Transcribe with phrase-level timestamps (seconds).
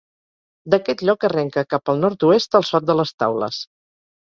[0.73, 3.63] D'aquest lloc arrenca, cap al nord-oest, el Sot de les Taules.